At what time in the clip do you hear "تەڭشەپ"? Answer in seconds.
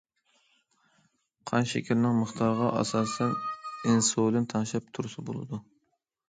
4.55-4.89